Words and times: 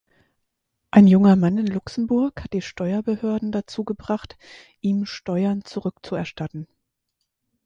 Ein 0.89 1.05
junger 1.05 1.35
Mann 1.35 1.59
in 1.59 1.67
Luxemburg 1.67 2.43
hat 2.43 2.53
die 2.53 2.63
Steuerbehörden 2.63 3.51
dazu 3.51 3.83
gebracht, 3.85 4.35
ihm 4.79 5.05
Steuern 5.05 5.63
zurückzuerstatten. 5.63 6.67